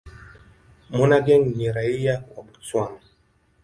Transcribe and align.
Monageng 0.95 1.47
ni 1.57 1.67
raia 1.71 2.15
wa 2.35 2.43
Botswana. 2.45 3.01